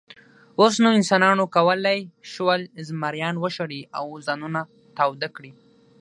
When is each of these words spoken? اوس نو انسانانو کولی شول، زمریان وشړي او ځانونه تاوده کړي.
اوس 0.59 0.73
نو 0.83 0.89
انسانانو 0.99 1.43
کولی 1.55 1.99
شول، 2.31 2.61
زمریان 2.87 3.35
وشړي 3.39 3.81
او 3.97 4.05
ځانونه 4.27 4.61
تاوده 4.97 5.27
کړي. 5.35 5.51